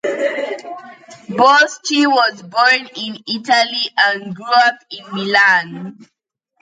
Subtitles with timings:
[1.29, 6.07] Boschi was born in Italy and grew up in Milan.